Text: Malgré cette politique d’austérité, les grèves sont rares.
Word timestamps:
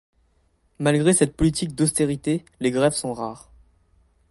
Malgré 0.79 1.13
cette 1.13 1.35
politique 1.37 1.75
d’austérité, 1.75 2.43
les 2.59 2.71
grèves 2.71 2.93
sont 2.93 3.13
rares. 3.13 3.51